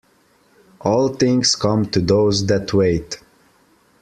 All 0.79 1.09
things 1.09 1.53
come 1.53 1.85
to 1.91 1.99
those 1.99 2.47
that 2.47 2.73
wait. 2.73 3.19